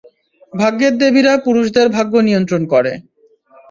[0.53, 2.91] ভাগ্যের দেবীরা পুরুষদের ভাগ্য নিয়ন্ত্রণ করে।